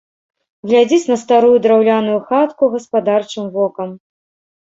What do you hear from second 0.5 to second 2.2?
Глядзіць на старую драўляную